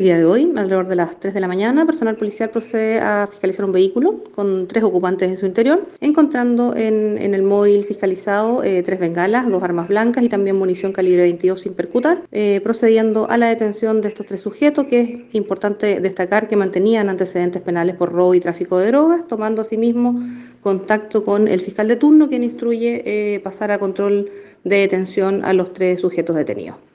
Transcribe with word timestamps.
El 0.00 0.04
día 0.04 0.16
de 0.16 0.24
hoy, 0.24 0.50
alrededor 0.56 0.88
de 0.88 0.96
las 0.96 1.20
3 1.20 1.34
de 1.34 1.40
la 1.40 1.46
mañana, 1.46 1.84
personal 1.84 2.16
policial 2.16 2.48
procede 2.48 3.00
a 3.00 3.28
fiscalizar 3.30 3.66
un 3.66 3.72
vehículo 3.72 4.24
con 4.34 4.66
tres 4.66 4.82
ocupantes 4.82 5.28
en 5.28 5.36
su 5.36 5.44
interior, 5.44 5.86
encontrando 6.00 6.74
en, 6.74 7.18
el 7.18 7.42
móvil 7.42 7.84
fiscalizado 7.84 8.64
eh, 8.64 8.82
tres 8.82 8.98
bengalas, 8.98 9.46
dos 9.50 9.62
armas 9.62 9.88
blancas 9.88 10.24
y 10.24 10.30
también 10.30 10.58
munición 10.58 10.92
calibre 10.92 11.20
22 11.24 11.60
sin 11.60 11.74
percutar, 11.74 12.22
eh, 12.32 12.62
procediendo 12.64 13.28
a 13.28 13.36
la 13.36 13.48
detención 13.50 14.00
de 14.00 14.08
estos 14.08 14.24
tres 14.24 14.40
sujetos, 14.40 14.86
que 14.86 15.00
es 15.00 15.34
importante 15.34 16.00
destacar 16.00 16.48
que 16.48 16.56
mantenían 16.56 17.10
antecedentes 17.10 17.60
penales 17.60 17.94
por 17.94 18.10
robo 18.10 18.34
y 18.34 18.40
tráfico 18.40 18.78
de 18.78 18.86
drogas, 18.86 19.28
tomando 19.28 19.60
asimismo 19.60 20.18
contacto 20.62 21.26
con 21.26 21.46
el 21.46 21.60
fiscal 21.60 21.88
de 21.88 21.96
turno, 21.96 22.30
quien 22.30 22.42
instruye 22.42 23.02
eh, 23.04 23.40
pasar 23.40 23.70
a 23.70 23.78
control 23.78 24.30
de 24.64 24.76
detención 24.76 25.44
a 25.44 25.52
los 25.52 25.74
tres 25.74 26.00
sujetos 26.00 26.36
detenidos. 26.36 26.78